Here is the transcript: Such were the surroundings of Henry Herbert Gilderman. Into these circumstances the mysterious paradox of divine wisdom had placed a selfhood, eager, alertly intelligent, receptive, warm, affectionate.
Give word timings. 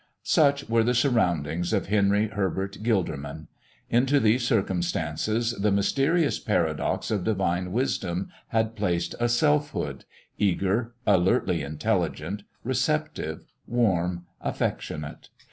Such 0.23 0.67
were 0.67 0.83
the 0.83 0.95
surroundings 0.95 1.73
of 1.73 1.85
Henry 1.85 2.29
Herbert 2.29 2.79
Gilderman. 2.81 3.45
Into 3.87 4.19
these 4.19 4.43
circumstances 4.43 5.51
the 5.51 5.71
mysterious 5.71 6.39
paradox 6.39 7.11
of 7.11 7.23
divine 7.23 7.71
wisdom 7.71 8.29
had 8.47 8.75
placed 8.75 9.13
a 9.19 9.29
selfhood, 9.29 10.05
eager, 10.39 10.95
alertly 11.05 11.61
intelligent, 11.61 12.41
receptive, 12.63 13.45
warm, 13.67 14.25
affectionate. 14.41 15.29